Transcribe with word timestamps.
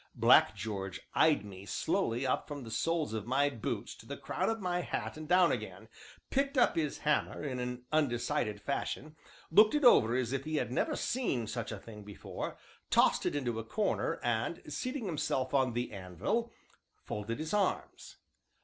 Black 0.15 0.55
George 0.55 0.99
eyed 1.13 1.45
me 1.45 1.63
slowly 1.63 2.25
up 2.25 2.47
from 2.47 2.63
the 2.63 2.71
soles 2.71 3.13
of 3.13 3.27
my 3.27 3.51
boots 3.51 3.93
to 3.93 4.07
the 4.07 4.17
crown 4.17 4.49
of 4.49 4.59
my 4.59 4.81
hat 4.81 5.15
and 5.15 5.27
down 5.27 5.51
again, 5.51 5.89
picked 6.31 6.57
up 6.57 6.75
his 6.75 6.97
hammer 7.05 7.43
in 7.43 7.59
an 7.59 7.85
undecided 7.91 8.59
fashion, 8.59 9.15
looked 9.51 9.75
it 9.75 9.83
over 9.85 10.15
as 10.15 10.33
if 10.33 10.43
he 10.43 10.55
had 10.55 10.71
never 10.71 10.95
seen 10.95 11.45
such 11.45 11.71
a 11.71 11.77
thing 11.77 12.03
before, 12.03 12.57
tossed 12.89 13.27
it 13.27 13.35
into 13.35 13.59
a 13.59 13.63
corner, 13.63 14.19
and, 14.23 14.63
seating 14.73 15.05
himself 15.05 15.53
on 15.53 15.73
the 15.73 15.91
anvil, 15.93 16.51
folded 17.03 17.37
his 17.37 17.53
arms. 17.53 18.17